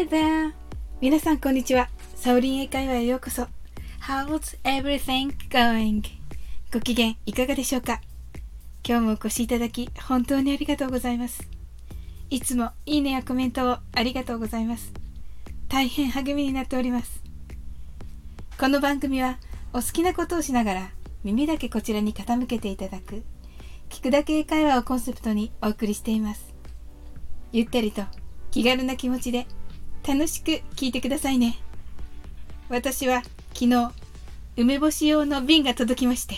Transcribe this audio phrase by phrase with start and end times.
[0.00, 0.54] Hi there!
[1.02, 1.90] 皆さんこんにちは。
[2.14, 3.46] サオリン英会話へようこそ。
[4.00, 6.02] How's everything going?
[6.72, 8.00] ご機嫌いかがでしょうか？
[8.82, 11.46] 今日もお越しいただき本当にありがとうございます。
[12.30, 14.90] いつもいいねやコメントをありがとうございます。
[15.68, 17.22] 大変励みになっております。
[18.58, 19.36] この番組は
[19.74, 20.90] お好きなことをしながら
[21.24, 23.22] 耳だけこちらに傾けていただく
[23.90, 26.54] 聞くだけ英会話をコンセプトにお送りしています。
[27.52, 28.04] ゆったりと
[28.50, 29.46] 気軽な気持ちで
[30.10, 31.56] 楽しく聞いてくださいね。
[32.68, 33.22] 私は
[33.54, 33.92] 昨日、
[34.56, 36.34] 梅干し用の瓶が届きまして、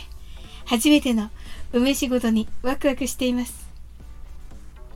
[0.66, 1.30] 初めての
[1.72, 3.66] 梅仕事にワクワクしています。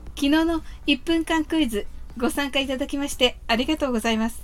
[0.09, 1.87] 昨日の1分間クイズ
[2.19, 4.43] ご参加いただきましてありがとうございます。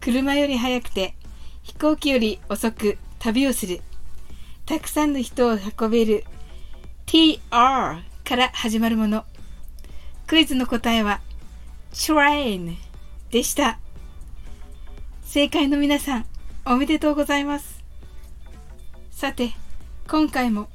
[0.00, 1.16] 車より速くて
[1.64, 3.80] 飛行機より遅く旅をする。
[4.64, 6.22] たくさんの人を運べる
[7.06, 9.24] TR から始まるもの。
[10.28, 11.20] クイズの答えは
[11.92, 12.93] Train
[13.34, 13.80] でした。
[15.24, 16.26] 正解の皆さん、
[16.64, 17.82] おめでとうございます。
[19.10, 19.50] さて、
[20.06, 20.68] 今回も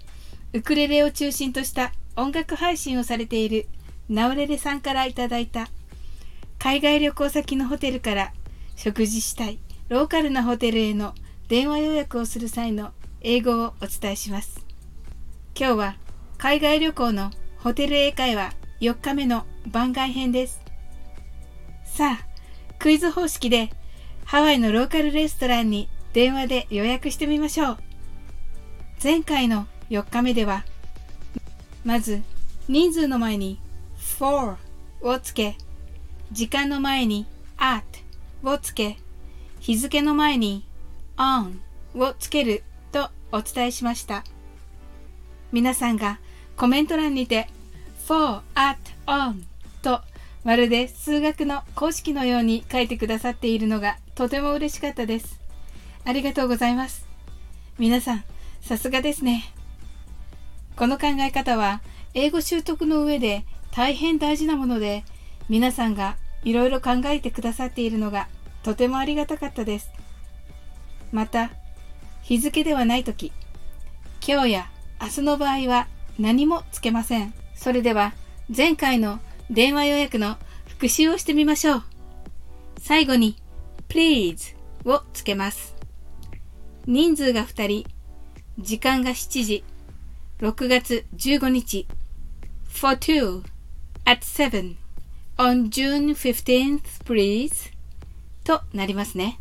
[0.51, 3.69] ウクレレを中心とした音楽配信をされている
[4.09, 5.69] ナオレレさんからいただいた
[6.57, 8.33] 海外旅行先のホテルから
[8.75, 11.15] 食事したいローカルなホテルへの
[11.47, 14.65] 電話予約をする際の英語をお伝えします。
[15.57, 15.95] 今日は
[16.37, 20.59] 海外旅行のホテル英会話4日目の番外編です。
[21.85, 22.28] さあ、
[22.79, 23.69] クイズ方式で
[24.23, 27.77] ハワイのローカルレストランに電話で予約してみましょう。
[29.03, 30.63] 前回の4日目では、
[31.83, 32.21] まず
[32.69, 33.59] 人数の前に
[34.17, 34.55] for
[35.01, 35.57] をつけ、
[36.31, 37.25] 時間の前に
[37.57, 37.83] at
[38.43, 38.97] をつけ、
[39.59, 40.63] 日付の前に
[41.17, 41.59] on
[41.95, 44.23] をつけるとお伝えしました。
[45.51, 46.19] 皆さんが
[46.55, 47.49] コメント欄にて
[48.07, 49.43] for, at, on
[49.81, 50.01] と
[50.43, 55.39] まるで数学の公式のように書いてくださっているのがとても嬉しかったです。
[56.05, 57.05] ありがとうございます。
[57.77, 58.23] 皆さん、
[58.61, 59.53] さすがですね。
[60.75, 61.81] この考え方は
[62.13, 65.03] 英語習得の上で大変大事なもので、
[65.49, 68.27] 皆さんがいろいろ考えてくださっているのが
[68.63, 69.91] とてもありがたかったです。
[71.11, 71.51] また、
[72.21, 73.33] 日付ではないとき、
[74.25, 74.69] 今日や
[75.01, 75.87] 明日の場合は
[76.17, 77.33] 何もつけません。
[77.55, 78.13] それでは
[78.55, 79.19] 前回の
[79.49, 80.37] 電話予約の
[80.67, 81.83] 復習をしてみましょう。
[82.79, 83.35] 最後に
[83.87, 84.55] please
[84.85, 85.75] をつけます。
[86.85, 87.85] 人数が2人、
[88.59, 89.63] 時間が7時、
[90.39, 91.87] 6月15日
[92.67, 93.43] for two
[94.05, 94.75] at seven
[95.37, 97.71] on June 15th please
[98.43, 99.39] となりますね。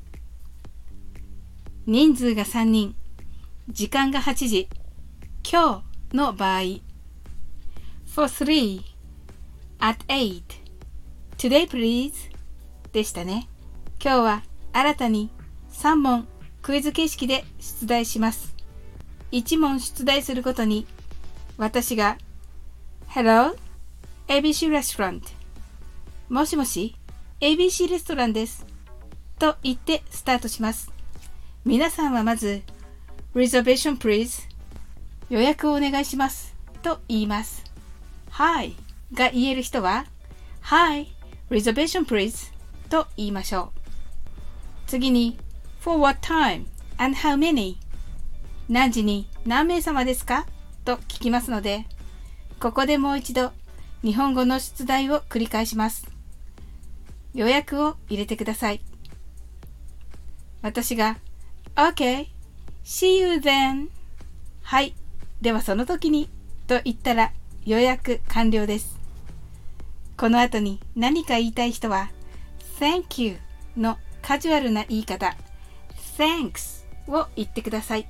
[1.87, 2.95] 人数が3人、
[3.69, 4.69] 時間が8時、
[5.51, 6.61] 今日の場合
[8.15, 8.88] for three
[9.81, 10.43] at 8
[11.37, 12.13] today please
[12.93, 13.49] でしたね。
[14.03, 15.31] 今日は新たに
[15.73, 16.27] 3問
[16.63, 18.55] クイズ形式で出題します。
[19.33, 20.87] 1問出題するごとに
[21.57, 22.19] 私が
[23.09, 23.57] Hello
[24.27, 25.23] ABC Restaurant
[26.29, 26.97] もしもし
[27.41, 28.67] ABC レストランです
[29.39, 30.93] と言ってスタートします。
[31.65, 32.63] 皆さんはまず
[33.35, 34.49] Reservation please
[35.31, 37.65] 予約をお願いしますと言います。
[38.31, 40.07] はいが言える人は
[40.63, 41.07] Hi,
[41.51, 42.53] reservation please
[42.89, 43.81] と言いましょう。
[44.87, 45.39] 次に
[45.81, 46.67] For what time
[46.99, 47.77] and how many?
[48.69, 50.47] 何時に何名様ですか？
[50.85, 51.87] と聞きますので、
[52.61, 53.53] ここでもう一度
[54.03, 56.07] 日本語の出題を繰り返します。
[57.35, 58.81] 予約を入れてください。
[60.61, 61.19] 私が
[61.77, 62.27] OK,
[62.85, 63.89] see you then
[64.63, 64.95] はい、
[65.41, 66.29] ではその時に
[66.67, 67.33] と言ったら
[67.65, 68.98] 予約完了です。
[70.19, 72.11] この後に何か言いたい人は
[72.81, 73.37] Thank you
[73.77, 75.37] のカジュアルな言い方
[76.19, 78.09] Thanks を言ってください。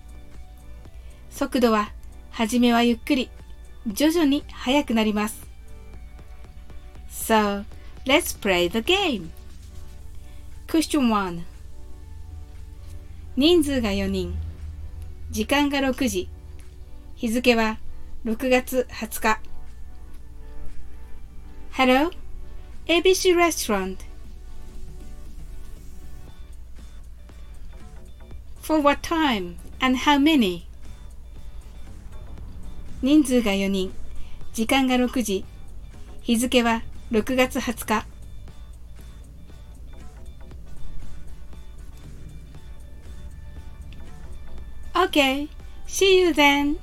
[1.29, 1.93] 速度は
[2.31, 3.29] はじめはゆっくり、
[3.87, 5.47] 徐々に速くなります。
[7.11, 7.65] So,
[8.07, 9.29] let's play the game.
[10.67, 11.43] Question 1
[13.37, 14.35] 人数が4人、
[15.31, 16.31] 時間が6時、
[17.17, 17.77] 日付は
[18.25, 19.48] 6月20日。
[21.79, 22.11] Hello?
[22.89, 24.05] ABC Restaurant.
[28.61, 30.67] For what time and how many?
[33.01, 33.93] 人数が4人、
[34.53, 35.45] 時間が6時、
[36.21, 36.83] 日付は
[37.13, 38.07] 6月20日。
[44.95, 45.49] Okay,
[45.87, 46.79] see you then.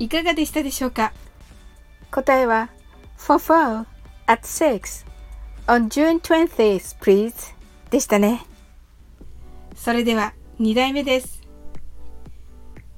[0.00, 1.12] いかがでしたでしょうか
[2.10, 2.70] 答えは
[3.16, 3.86] for four
[4.26, 5.06] at six
[5.66, 7.54] on June 20th, please.
[7.90, 8.44] でしたね。
[9.74, 11.40] それでは2題目です。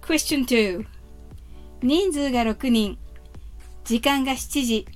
[0.03, 0.87] Question 2
[1.83, 2.99] 人数が6人
[3.85, 4.87] 時間が7時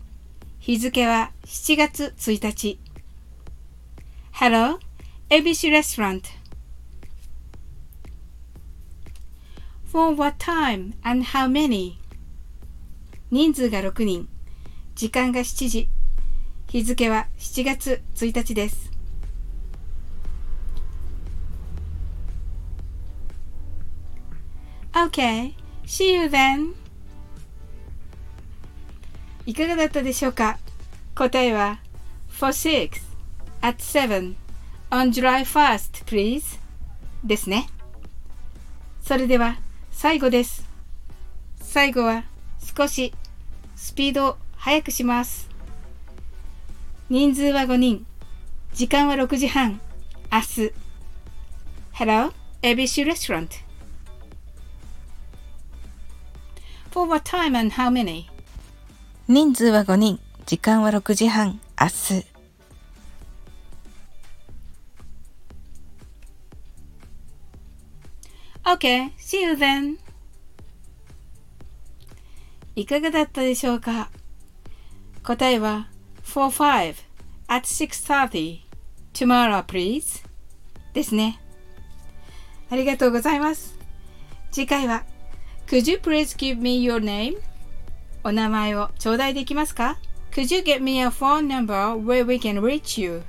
[0.59, 2.81] 日付は7月1日
[4.33, 4.79] Hello,
[5.31, 6.23] ABC Restaurant
[9.91, 11.99] For what time and how many?
[13.31, 14.29] 人数が6人
[14.95, 15.89] 時間が7時
[16.69, 18.91] 日付は7月1日です
[24.93, 25.53] Okay,
[25.85, 26.75] see you then.
[29.45, 30.59] いかがだったでしょうか？
[31.15, 31.81] 答えは
[32.29, 33.03] For six
[33.61, 34.37] at seven
[34.91, 36.59] on July 1st, please
[37.23, 37.69] ですね。
[39.03, 39.57] それでは
[39.91, 40.67] 最後です。
[41.61, 42.25] 最後は
[42.77, 43.15] 少し
[43.75, 45.49] スピードを速くします。
[47.09, 48.07] 人数は5人。
[48.75, 49.81] 時間は6時半。
[50.31, 50.73] 明日。
[51.95, 53.49] Hello, ABC Restaurant.
[56.91, 58.27] For what time and how many?
[59.27, 60.21] 人数は5人。
[60.45, 61.59] 時間は6時半。
[61.81, 62.27] 明日。
[68.65, 70.06] Okay, see you then.
[72.77, 74.11] いかがだったでしょうか？
[75.23, 75.89] 答えは
[76.25, 76.95] 4 5
[77.49, 78.61] at 6.30
[79.15, 80.23] tomorrow please
[80.93, 81.41] ですね。
[82.71, 83.79] ありがとうございます。
[84.53, 85.05] 次回は
[85.67, 87.39] Could you please give me your name?
[88.23, 89.97] お名前を頂戴できますか
[90.33, 93.23] ?Could you get me a phone number where we can reach you?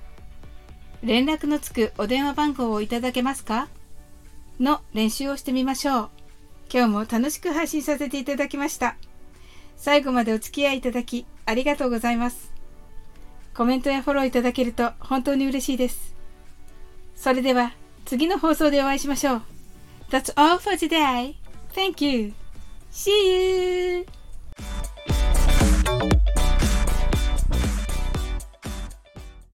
[1.03, 3.69] 連絡のつくお電話番号をいただけますか？
[4.59, 6.09] の練習をしてみましょう。
[6.69, 8.97] 今日も楽しく配信させていただきました。
[9.77, 12.51] 最後までお付き合いいただきありがとうございます。
[13.55, 16.15] コメントやフォローいただけると本当に嬉しいです。
[17.15, 17.73] それでは
[18.05, 19.41] 次の放送でお会いしましょう。
[20.09, 21.35] That's all for today.
[21.73, 22.33] Thank you.
[22.91, 24.05] See you!